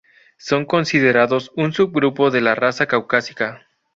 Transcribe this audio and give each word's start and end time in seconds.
Son 0.39 0.65
considerados 0.65 1.51
un 1.55 1.73
subgrupo 1.73 2.31
de 2.31 2.41
la 2.41 2.55
raza 2.55 2.87
caucásica. 2.87 3.67